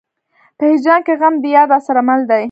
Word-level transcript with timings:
په 0.57 0.63
هجران 0.71 0.99
کې 1.05 1.13
غم 1.19 1.35
د 1.43 1.45
يار 1.55 1.67
راسره 1.73 2.01
مل 2.07 2.21
دی. 2.29 2.39